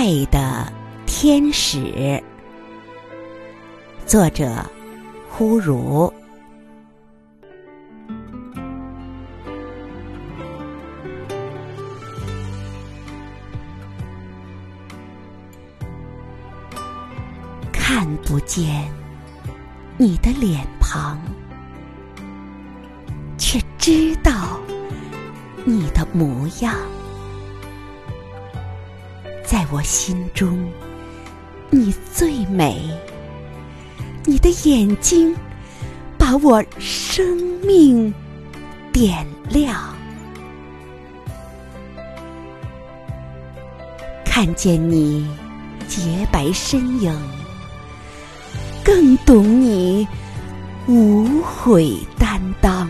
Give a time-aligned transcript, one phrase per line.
[0.00, 0.72] 爱的
[1.06, 2.22] 天使，
[4.06, 4.64] 作者
[5.28, 6.12] 呼如。
[17.72, 18.88] 看不见
[19.96, 21.18] 你的脸庞，
[23.36, 24.60] 却知道
[25.64, 26.72] 你的模样。
[29.48, 30.70] 在我心中，
[31.70, 32.82] 你最美。
[34.26, 35.34] 你的眼睛
[36.18, 37.34] 把我生
[37.64, 38.12] 命
[38.92, 39.96] 点亮。
[44.22, 45.26] 看见你
[45.88, 47.18] 洁白身影，
[48.84, 50.06] 更懂你
[50.86, 52.86] 无悔担当。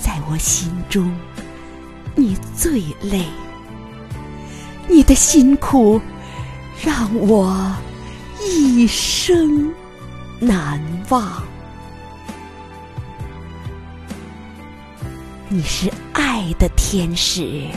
[0.00, 1.12] 在我心中，
[2.14, 3.26] 你最累。
[4.88, 6.00] 你的辛苦
[6.82, 7.74] 让我
[8.40, 9.72] 一生
[10.38, 11.42] 难忘。
[15.48, 17.68] 你是爱的天使，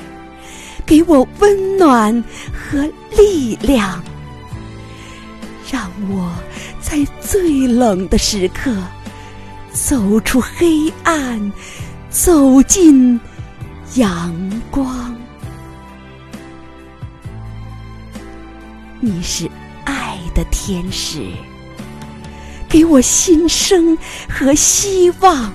[0.85, 4.01] 给我温暖和力量，
[5.71, 6.31] 让我
[6.81, 8.75] 在最冷的时刻
[9.71, 11.51] 走出黑暗，
[12.09, 13.19] 走进
[13.95, 15.06] 阳光。
[18.99, 19.49] 你是
[19.85, 21.29] 爱的天使，
[22.67, 25.53] 给我新生和希望。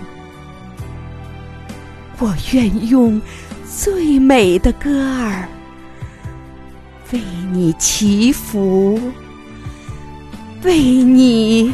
[2.19, 3.21] 我愿用
[3.69, 5.49] 最美的歌儿
[7.13, 9.01] 为你祈福，
[10.63, 11.73] 为你。